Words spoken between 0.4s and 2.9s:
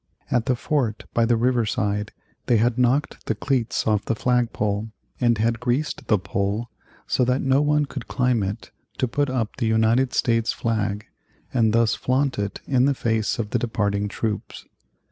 the fort by the river side they had